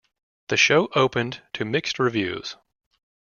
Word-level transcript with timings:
The 0.47 0.57
show 0.57 0.89
opened 0.95 1.43
to 1.53 1.63
mixed 1.63 1.99
reviews. 1.99 2.55